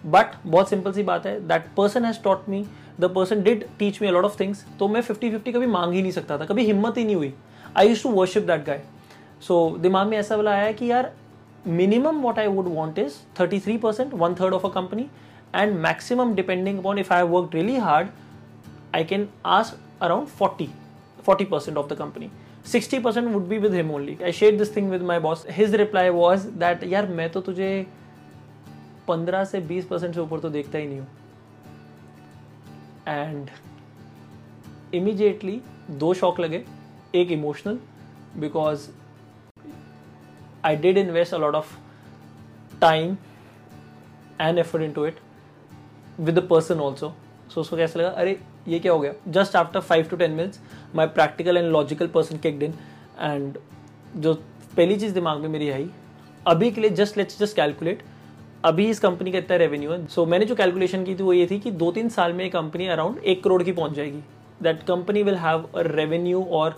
[0.05, 2.65] बट बहुत सिंपल सी बात है that person has taught me
[3.01, 6.01] the person did teach me a lot of things तो मैं फिफ्टी फिफ्टी कभी मांग ही
[6.01, 7.33] नहीं सकता था कभी हिम्मत ही नहीं हुई
[7.77, 8.81] I use to worship that guy
[9.47, 11.11] so दिमाग में ऐसा वाला आया कि यार
[11.67, 15.07] minimum what I would want is thirty three percent one third of a company
[15.55, 18.07] and maximum depending upon if I work really hard
[18.95, 20.69] I can ask around 40,
[21.23, 22.29] 40% of the company.
[22.65, 24.17] 60% would be with him only.
[24.23, 25.43] I shared this thing with my boss.
[25.45, 27.71] His reply was that यार मैं तो तुझे
[29.07, 31.07] 15 से 20 percent से ऊपर तो देखता ही नहीं हूँ
[33.07, 33.49] एंड
[34.93, 35.61] इमीजिएटली
[35.91, 36.63] दो शॉक लगे.
[37.15, 37.79] एक emotional
[38.37, 38.87] because
[40.65, 41.75] I did invest a lot of
[42.81, 43.17] time
[44.41, 45.19] and effort into it
[46.19, 47.13] with the person also
[47.53, 48.09] so उसको कैसा लगा?
[48.09, 49.13] अरे, ये क्या हो गया?
[49.27, 50.59] Just after five to ten minutes
[50.95, 52.73] my practical and logical person kicked in
[53.19, 53.57] and
[54.15, 54.33] जो
[54.75, 55.89] पहली चीज़ दिमाग में मेरी आई,
[56.47, 58.03] अभी के लिए जस्ट लेट्स जस्ट कैलकुलेट
[58.63, 61.33] अभी इस कंपनी का इतना रेवेन्यू है। सो so, मैंने जो कैलकुलेशन की थी वो
[61.33, 64.19] ये थी कि दो तीन साल में कंपनी अराउंड एक करोड़ की पहुँच जाएगी।
[64.63, 66.75] That company will have a revenue और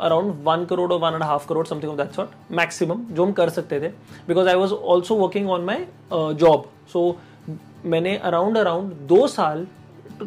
[0.00, 3.32] अराउंड वन करोड़ और one and half crore something of that sort maximum जो हम
[3.32, 3.88] कर सकते थे।
[4.28, 7.16] Because I was also working on my job so
[7.84, 9.66] मैंने अराउंड अराउंड दो साल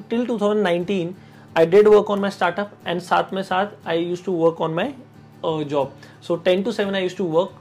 [0.09, 1.13] till 2019
[1.55, 4.73] I did work on my startup and साथ में साथ I use to work on
[4.73, 4.93] my
[5.65, 5.93] job
[6.27, 7.59] so ten to seven I use to work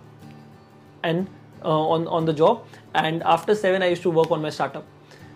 [1.04, 1.26] and
[1.64, 2.64] on on the job
[2.96, 4.85] and after seven I use to work on my startup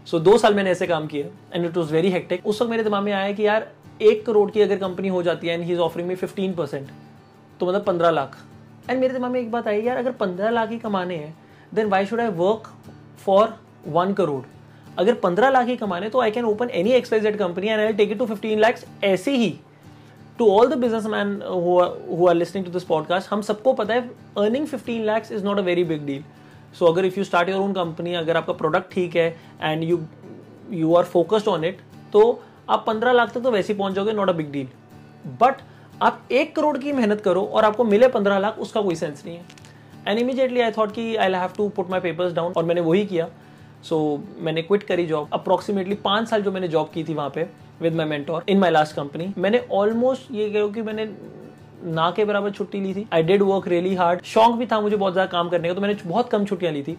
[0.07, 2.83] so दो साल मैंने ऐसे काम किए and it was very hectic उस वक्त मेरे
[2.83, 3.69] दिमाग में आया कि यार,
[4.03, 6.89] एक करोड़ की अगर कंपनी हो जाती है and he is offering me fifteen percent
[7.61, 8.37] तो मतलब पंद्रह लाख।
[8.91, 11.35] एंड मेरे दिमाग में एक बात आई, यार, अगर पंद्रह लाख ही कमाने हैं
[11.75, 12.73] then why should I work
[13.25, 13.55] for
[13.89, 14.43] one crore?
[14.99, 18.11] अगर पंद्रह लाख ही कमाने तो I can open any XYZ company and I take
[18.11, 19.55] it to fifteen lakhs ऐसे ही।
[20.39, 24.01] To all the business man who are listening to this podcast हम सबको पता है
[24.39, 26.25] earning fifteen lakhs is not a very big deal
[26.75, 29.29] so अगर if you start your own company अगर आपका product ठीक है
[29.63, 30.01] and you
[30.71, 31.81] you are focused on it
[32.13, 34.69] तो आप पंद्रह लाख तक तो वैसे ही पहुँच जाओगे not a big deal
[35.41, 35.63] but
[36.03, 39.37] आप एक करोड़ की मेहनत करो और आपको मिले पंद्रह लाख उसका कोई सेंस नहीं
[39.37, 39.45] है।
[40.09, 43.05] एंड इमीजिएटली आई थॉट कि I have to put my papers down और मैंने वही
[43.07, 43.29] किया।
[43.83, 47.31] सो so, मैंने क्विट करी जॉब अप्रोक्सीमेटली पाँच साल जो मैंने जॉब की थी वहाँ
[47.35, 47.47] पे
[47.81, 51.05] with my mentor in my last company मैंने ऑलमोस्ट ये कहो कि मैंने
[51.85, 54.97] ना के बराबर छुट्टी ली थी। I did work really hard शौक भी था मुझे
[54.97, 56.97] बहुत ज़्यादा काम करने का तो मैंने बहुत कम छुट्टियाँ ली थी।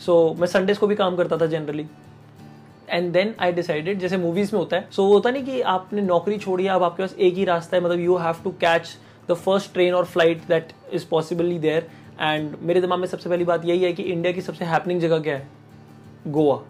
[0.00, 1.86] सो so, मैं संडेज को भी काम करता था generally
[2.88, 6.02] and then I decided जैसे मूवीज़ में होता है सो so, होता नहीं कि आपने
[6.02, 8.96] नौकरी छोड़ी अब आपके पास एक ही रास्ता है मतलब you have to catch
[9.28, 11.88] the first train और flight that is possibly there
[12.20, 15.18] and मेरे दिमाग में सबसे पहली बात यही है कि इंडिया की सबसे हैपनिंग जगह
[15.18, 15.48] क्या है?
[16.28, 16.62] Goa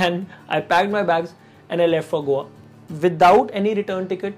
[0.00, 1.34] and I pack my bags
[1.70, 2.46] and I left for Goa
[2.90, 4.34] without any return ticket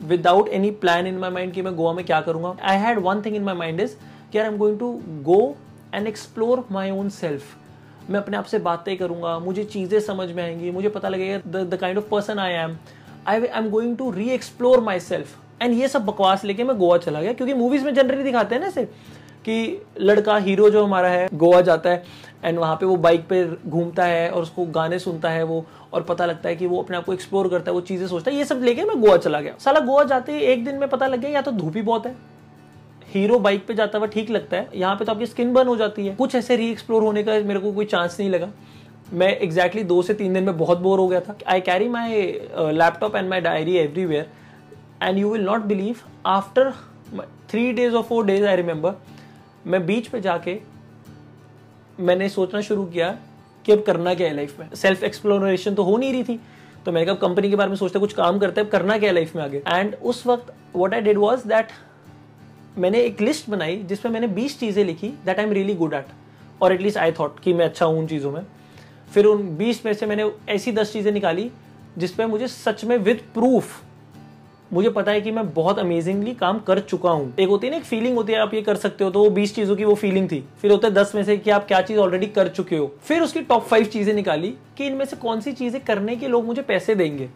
[0.00, 3.22] without any plan in my mind कि मैं गोवा में क्या करूँगा। I had one
[3.22, 3.94] thing in my mind is
[4.32, 4.92] कि I am going to
[5.24, 5.56] go
[5.94, 10.42] and explore my own self मैं अपने आप से बातें करूँगा, मुझे चीज़ें समझ में
[10.42, 12.76] आएँगी, मुझे पता लगेगा the kind of person I am
[13.26, 16.76] I I am going to re explore my self and ये सब बकवास लेके मैं
[16.78, 18.88] गोवा चला गया, क्योंकि मूवीज़ में जनरली दिखाते हैं ना ऐसे
[19.46, 22.02] कि लड़का हीरो जो हमारा है, गोवा जाता है
[22.44, 26.02] एंड वहाँ पे वो बाइक पे घूमता है और उसको गाने सुनता है वो, और
[26.04, 28.36] पता लगता है कि वो अपने आप को एक्सप्लोर करता है, वो चीज़ें सोचता है,
[28.36, 31.06] ये सब लेके मैं गोवा चला गया। साला गोवा जाते ही एक दिन में पता
[31.06, 32.14] लग गया, या तो धूप ही बहुत है।
[33.08, 35.76] हीरो बाइक पे जाता हुआ ठीक लगता है, यहाँ पे तो आपकी स्किन बर्न हो
[35.76, 38.48] जाती है। कुछ ऐसे री एक्सप्लोर होने का मेरे को कोई चांस नहीं लगा।
[39.12, 41.88] मैं एग्जैक्टली exactly दो से तीन दिन में बहुत बोर हो गया था। I carry
[41.88, 42.22] my
[42.74, 44.26] laptop and my diary everywhere
[45.02, 46.70] and you will not believe after
[47.50, 48.94] three days और फोर डेज़ आई रिमेंबर
[49.66, 50.58] मैं बीच पे जाके
[51.98, 53.08] मैंने सोचना शुरू किया
[53.64, 56.38] कि अब करना क्या है लाइफ में। सेल्फ एक्सप्लोरेशन तो हो नहीं रही थी।
[56.86, 59.14] तो मैंने कहा कंपनी के बारे में सोचते, कुछ काम करते अब करना क्या है
[59.14, 59.62] लाइफ में आगे?
[59.68, 61.72] एंड उस वक्त what I did was that
[62.78, 66.06] मैंने एक लिस्ट बनाई जिसमें मैंने 20 चीज़ें लिखी that I am really good at
[66.62, 68.42] और एटलीस्ट आई थॉट कि मैं अच्छा हूँ उन चीज़ों में।
[69.12, 71.50] फिर उन 20 में से मैंने ऐसी 10 चीज़ें निकाली
[71.98, 73.82] जिसपे मुझे सच में विद प्रूफ
[74.70, 77.76] मुझे पता है कि मैं बहुत अमेजिंगली काम कर चुका हूँ। एक होती है ना,
[77.76, 79.94] एक फीलिंग होती है, आप ये कर सकते हो तो वो बीस चीज़ों की वो
[79.94, 82.76] फीलिंग थी। फिर होता है दस में से कि आप क्या चीज़ ऑलरेडी कर चुके
[82.76, 86.28] हो। फिर उसकी टॉप फाइव चीज़ें निकाली कि इनमें से कौन सी चीज़ें करने के
[86.28, 87.28] लोग मुझे पैसे देंगे।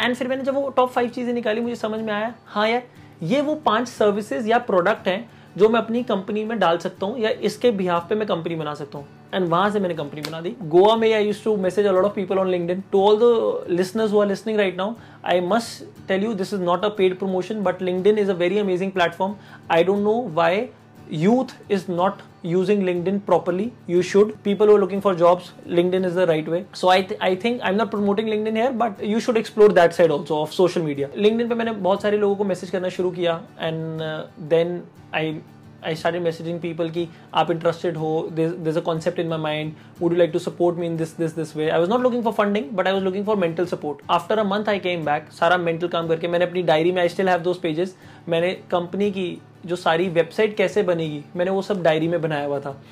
[0.00, 2.82] एंड फिर मैंने जब वो टॉप फाइव चीज़ें निकाली, मुझे समझ में आया हाँ यार,
[3.22, 7.18] ये वो पाँच सर्विसेज़ या प्रोडक्ट हैं जो मैं अपनी कंपनी में डाल सकता हूँ
[7.18, 10.40] या इसके बिहाफ पे मैं कंपनी बना सकता हूँ। एंड वहाँ से मैंने कंपनी बना
[10.40, 13.70] दी। गोवा में I use to message a lot of people on LinkedIn to all the
[13.70, 17.18] listeners who are listening right now I must tell you this is not a paid
[17.18, 19.34] promotion but LinkedIn is a very amazing platform
[19.70, 20.68] I don't know why
[21.12, 25.52] youth is not using LinkedIn properly you should people वो looking for jobs
[25.94, 28.72] LinkedIn is the right way so I I think I am not promoting LinkedIn here
[28.82, 31.08] but you should explore that side also of social media
[31.40, 34.00] LinkedIn पर मैंने बहुत सारे लोगों को message करना शुरू किया and
[34.48, 34.80] then
[35.14, 35.40] I
[35.86, 40.12] I start messaging people कि आप इंटरेस्टेड हो this a concept in my mind would
[40.12, 42.32] you like to support me in this this this way I was not looking for
[42.32, 45.58] funding but I was looking for mental support after a month I came back सारा
[45.58, 47.96] mental काम करके मैंने अपनी diary में I still have दो pages
[48.28, 52.60] मैंने company की जो सारी वेबसाइट कैसे बनेगी, मैंने वो सब डायरी में बनाया हुआ
[52.60, 52.82] था।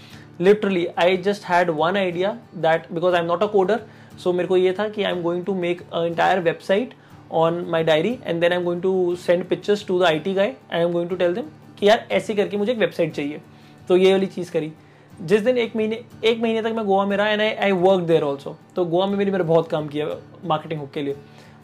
[0.40, 3.80] Literally I just had one idea that because I am not a coder
[4.24, 6.94] so मेरे को ये था कि I am going to make a entire website
[7.32, 10.34] on my diary and then I am going to send pictures to the I T
[10.34, 11.48] guy I am going to tell them
[11.78, 13.40] कि यार ऐसे करके मुझे एक वेबसाइट चाहिए।
[13.88, 14.72] तो ये वाली चीज़ करी।
[15.12, 18.00] जिस दिन एक महीने एक महीने तक मैं गोवा में रहा and I I work
[18.00, 20.06] there also तो गोवा में मेरी मेरे बहुत काम किया
[20.44, 21.16] मार्केटिंग हुक के लिए।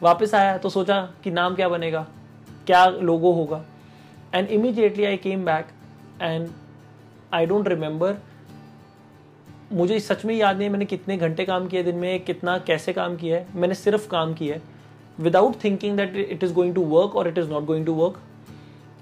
[0.03, 2.07] वापस आया तो सोचा कि नाम क्या बनेगा,
[2.66, 3.64] क्या लोगो होगा।
[4.35, 5.66] And immediately I came back
[6.22, 6.48] and
[7.33, 8.16] I don't remember
[9.72, 13.16] मुझे सच में याद नहीं मैंने कितने घंटे काम किए, दिन में कितना, कैसे काम
[13.16, 14.62] किया है। मैंने सिर्फ़ काम किया है।
[15.20, 18.20] Without thinking that it is going to work और it is not going to work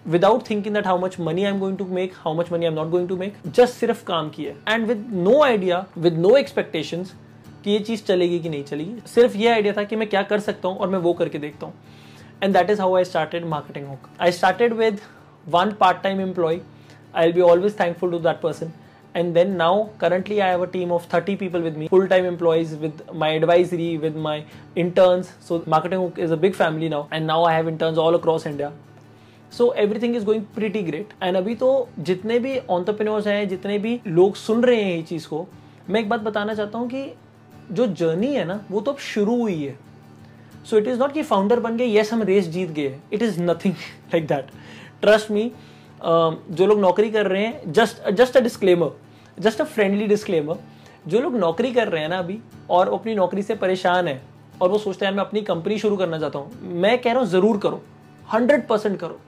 [0.07, 2.71] without thinking that how much money I am going to make how much money I
[2.73, 6.37] am not going to make just सिर्फ़ काम किया and with no idea with no
[6.37, 7.15] expectations
[7.65, 10.41] कि ये चीज़ चलेगी कि नहीं चलेगी, सिर्फ़ ये आइडिया था कि मैं क्या कर
[10.41, 11.75] सकता हूँ और मैं वो करके देखता हूँ।
[12.43, 15.01] And that is how I started Marketing Hook I started with
[15.49, 16.61] one part time employee
[17.15, 18.73] I will be always thankful to that person
[19.15, 22.25] and then now, currently, i have a team of 30 people with me full time
[22.25, 24.45] employees with my advisory, with my
[24.77, 25.33] interns.
[25.41, 27.09] So, marketing hook is a big family now.
[27.11, 28.73] And now i have interns all across india.
[29.53, 34.01] So everything is going pretty great and अभी तो जितने भी entrepreneurs हैं, जितने भी
[34.07, 35.47] लोग सुन रहे हैं ये चीज़ को,
[35.91, 37.13] मैं एक बात बताना चाहता हूँ कि
[37.73, 39.77] जो जर्नी है ना, वो तो अब शुरू हुई है।
[40.67, 43.41] सो इट इज़ नॉट कि फाउंडर बन गए येस हम रेस जीत गए। It is
[43.43, 43.75] nothing
[44.13, 44.47] like that
[45.03, 45.51] trust me
[46.01, 48.91] जो लोग नौकरी कर रहे हैं just just a disclaimer
[49.39, 50.57] just a friendly disclaimer
[51.09, 52.39] जो लोग नौकरी कर रहे हैं ना अभी,
[52.71, 54.21] और अपनी नौकरी से परेशान है,
[54.63, 57.29] और वो सोचते हैं, मैं अपनी कंपनी शुरू करना चाहता हूँ। मैं कह रहा हूँ,
[57.29, 57.83] ज़रूर करो
[58.33, 59.21] हंड्रेड परसेंट करो।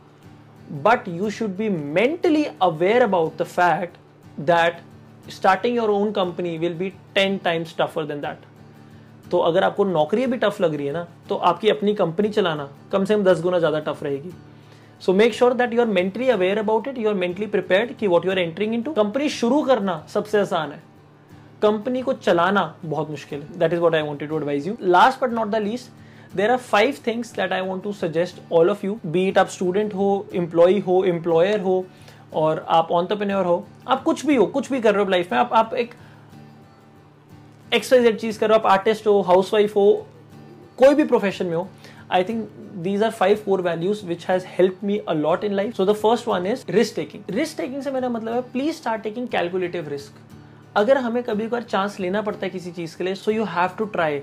[0.83, 3.97] But you should be mentally aware about the fact
[4.47, 4.81] that
[5.29, 8.39] starting your own company will be 10 times tougher than that.
[9.31, 12.69] तो अगर आपको नौकरी भी टफ लग रही है ना तो आपकी अपनी कंपनी चलाना
[12.93, 14.31] कम से कम दस गुना ज़्यादा टफ रहेगी।
[15.03, 18.07] So make sure that you are mentally aware about it you are mentally prepared कि
[18.07, 20.83] what you are entering into company शुरू करना सबसे आसान है।
[21.63, 25.21] कंपनी को चलाना बहुत मुश्किल है। That is what I wanted to advise you last
[25.21, 25.91] but not the least
[26.37, 29.95] there are five things that I want to suggest all of you be it आप स्टूडेंट
[29.95, 31.85] हो एम्प्लॉय हो एम्प्लॉयर हो,
[32.33, 35.39] और आप ऑन्टरप्रेन्योर हो, आप कुछ भी हो, कुछ भी कर रहे हो लाइफ में,
[35.39, 35.95] आप आप एक
[37.73, 40.07] एक्सरसाइज चीज़ कर, आप आर्टिस्ट हो हाउस वाइफ हो,
[40.79, 41.69] कोई भी प्रोफेशन में हो
[42.13, 42.49] I think
[42.83, 46.29] these are five four values which has help me a lot in life so the first
[46.29, 50.19] one is risk taking risk taking से मेरा मतलब है please start taking calculative risk
[50.77, 53.77] अगर हमें कभी कभार चांस लेना पड़ता है किसी चीज़ के लिए so you have
[53.79, 54.21] to try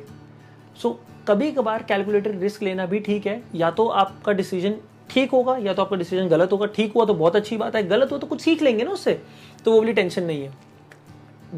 [0.82, 4.75] so कभी कभार कैलकुलेटेड रिस्क लेना भी ठीक है। या तो आपका डिसीज़न
[5.10, 7.84] ठीक होगा, या तो आपका डिसीज़न गलत होगा। ठीक हुआ तो बहुत अच्छी बात है,
[7.88, 9.19] गलत हुआ तो कुछ सीख लेंगे ना उससे
[9.65, 10.51] तो वो वाली टेंशन नहीं है।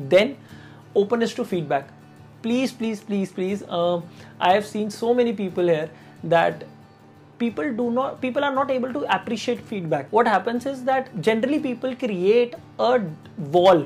[0.10, 0.36] Then
[0.98, 1.88] openness to feedback
[2.44, 5.90] please please please please I have seen so many people here
[6.26, 6.64] that
[7.40, 10.06] not, people are not able to appreciate feedback.
[10.12, 12.92] What happens is that generally people create a
[13.56, 13.82] wall.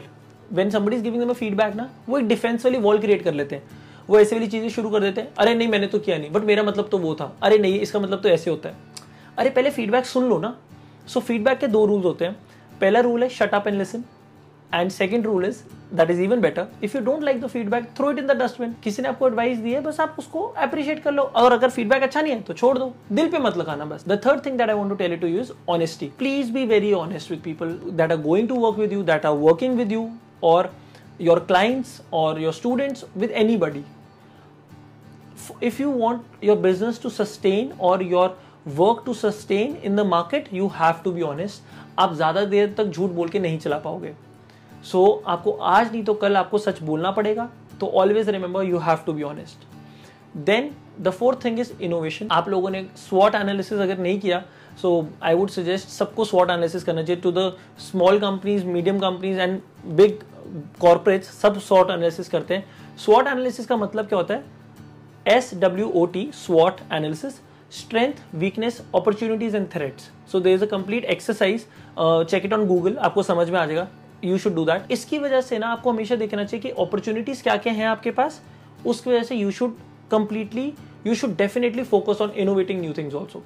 [0.49, 3.33] When somebody is giving them a feedback ना वो एक defence वाली wall create कर
[3.33, 3.63] लेते हैं।
[4.09, 6.43] वो ऐसे वाली चीज़ें शुरू कर देते हैं। अरे नहीं, मैंने तो किया नहीं। बट
[6.43, 8.75] मेरा मतलब तो वो था। अरे नहीं, इसका मतलब तो ऐसे होता है।
[9.37, 10.55] अरे पहले फीडबैक सुन लो ना।
[11.07, 12.35] सो फीडबैक के दो रूल्स होते हैं।
[12.81, 14.03] पहला रूल है shut up and listen
[14.73, 15.61] and second rule is
[15.93, 18.75] that is even better if you don't like the feedback throw it in the dustbin
[18.83, 22.03] किसी ने आपको एडवाइस दी है, बस आप उसको अप्रिशिएट कर लो। और अगर फीडबैक
[22.03, 24.69] अच्छा नहीं है तो छोड़ दो। दिल पे मत लगाना बस। The third thing that
[24.69, 28.17] I want to tell to use honesty please be very honest with people that are
[28.21, 30.09] going to work with you that are working with you
[30.43, 30.73] or
[31.21, 33.81] your clients or your students with any anybody.
[35.61, 38.29] If you want your business to sustain or your
[38.67, 42.85] work to sustain in the market you have to be honest आप ज़्यादा देर तक
[42.85, 44.13] झूठ बोल के नहीं चला पाओगे।
[44.83, 48.77] सो so, आपको आज नहीं तो कल आपको सच बोलना पड़ेगा। तो always remember you
[48.77, 49.65] have to be honest
[50.37, 50.69] then
[51.01, 54.43] the fourth thing is innovation आप लोगों ने स्वॉट एनालिसिस अगर नहीं किया
[54.81, 59.39] सो आई वुड सजेस्ट सबको स्वॉट एनालिसिस करना चाहिए to the small companies medium companies
[59.39, 59.59] and
[59.95, 60.19] big
[60.81, 62.65] corporate सब स्वॉट एनालिसिस करते हैं।
[63.05, 64.43] स्वॉट एनालिसिस का मतलब क्या होता है?
[65.27, 67.39] S W O T स्वॉट analysis
[67.73, 71.65] strength weakness opportunities and threats so there is a complete exercise
[71.99, 73.87] check it on Google आपको समझ में आ जाएगा.
[74.23, 77.55] यू शुड डू दैट इसकी वजह से ना आपको हमेशा देखना चाहिए कि अपॉर्चुनिटीज़ क्या
[77.57, 78.41] क्या हैं आपके पास.
[78.85, 79.75] उसकी वजह से you should
[80.11, 80.71] completely
[81.07, 83.43] you should definitely focus on innovating new things also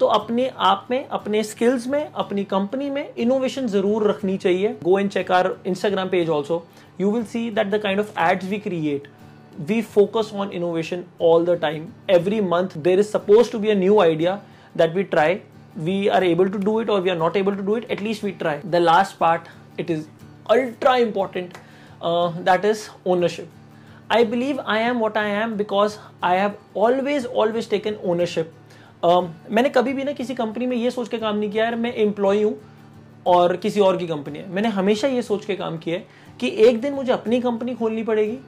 [0.00, 4.68] तो अपने आप में, अपने स्किल्स में, अपनी कंपनी में इनोवेशन ज़रूर रखनी चाहिए.
[4.84, 6.64] Go and check our Instagram page also
[7.00, 9.08] you will see that the kind of ads we create
[9.66, 11.92] we focus on innovation all the time.
[12.08, 14.40] Every month, there is supposed to be a new idea
[14.74, 15.42] that we try.
[15.76, 18.00] We are able to do it or we are not able to do it, at
[18.00, 18.58] least we try.
[18.58, 20.06] The last part, it is
[20.48, 21.56] ultra important,
[22.02, 23.48] uh, that is ownership.
[24.10, 28.52] I believe I am what I am because I have always, always taken ownership.
[29.02, 31.76] Uh, मैंने कभी भी ना किसी company में ये सोच के काम नहीं किया यार
[31.76, 32.54] मैं एम्प्लॉय हूँ
[33.26, 36.06] और किसी और की कंपनी है मैंने हमेशा ये सोच के काम किया है
[36.40, 38.38] कि एक दिन मुझे अपनी कंपनी खोलनी पड़ेगी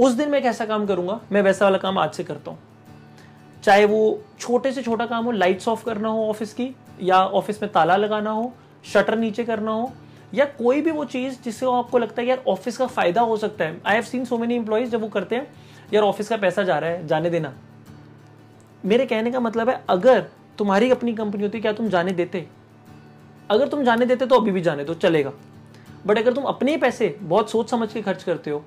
[0.00, 2.58] उस दिन मैं कैसा काम करूँगा, मैं वैसा वाला काम आज से करता हूँ।
[3.62, 7.62] चाहे वो छोटे से छोटा काम हो लाइट्स ऑफ़ करना हो ऑफ़िस की, या ऑफ़िस
[7.62, 8.52] में ताला लगाना हो
[8.84, 9.90] शटर नीचे करना हो,
[10.34, 13.64] या कोई भी वो चीज़ जिससे आपको लगता है यार ऑफ़िस का फ़ायदा हो सकता
[13.64, 15.46] है। I have seen so many employees जब वो करते हैं,
[15.94, 17.52] यार ऑफ़िस का पैसा जा रहा है, जाने देना।
[18.84, 20.26] मेरे कहने का मतलब है, अगर
[20.58, 22.46] तुम्हारी अपनी कंपनी होती, क्या तुम जाने देते?
[23.50, 25.32] अगर तुम जाने देते तो अभी भी जाने दो, चलेगा।
[26.06, 28.64] बट अगर तुम अपने पैसे बहुत सोच समझ के खर्च करते हो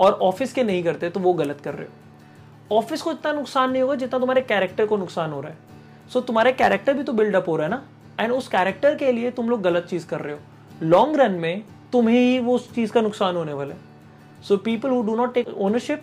[0.00, 3.70] और ऑफ़िस के नहीं करते तो वो गलत कर रहे हो। ऑफ़िस को इतना नुकसान
[3.70, 5.58] नहीं होगा जितना तुम्हारे कैरेक्टर को नुकसान हो रहा है।
[6.12, 7.82] सो so, तुम्हारे कैरेक्टर भी तो बिल्डअप हो रहा है ना?
[8.20, 10.40] एंड उस कैरेक्टर के लिए तुम लोग गलत चीज़ कर रहे हो।
[10.82, 13.80] लॉन्ग रन में तुम्हें ही वो उस चीज़ का नुकसान होने वाला है।
[14.42, 16.02] So people who do not take ownership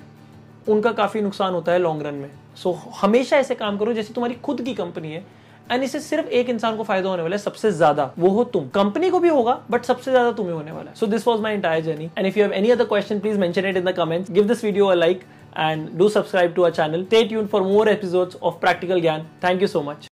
[0.70, 4.14] उनका काफ़ी नुकसान होता है लॉन्ग रन में। सो so, हमेशा ऐसे काम करो जैसे
[4.14, 5.39] तुम्हारी खुद की कंपनी है।
[5.72, 8.68] एंड इससे सिर्फ़ एक इंसान को फ़ायदा होने वाला है, सबसे ज़्यादा। वो हो तुम।
[8.76, 11.54] कंपनी को भी होगा बट सबसे ज़्यादा तुम्हें होने वाला है। So this was my
[11.54, 14.32] entire journey and if you have any other question please mention it in the comments
[14.32, 15.24] give this video a like
[15.58, 19.62] and do subscribe to our channel Stay tuned for more episodes of practical gyan thank
[19.62, 20.08] you so much.